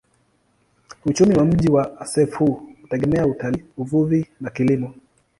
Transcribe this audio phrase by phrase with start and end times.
[1.05, 4.93] Uchumi wa mji wa Azeffou hutegemea utalii, uvuvi na kilimo.